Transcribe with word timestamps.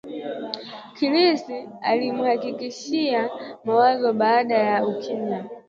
Chris 0.93 1.45
alimhakikishia 1.87 3.29
Mawazo 3.63 4.13
baada 4.13 4.55
ya 4.57 4.85
kimya 4.95 5.45